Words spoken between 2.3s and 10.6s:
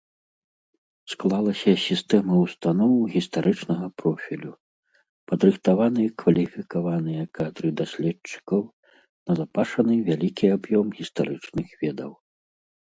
ўстаноў гістарычнага профілю, падрыхтаваны кваліфікаваныя кадры даследчыкаў, назапашаны вялікі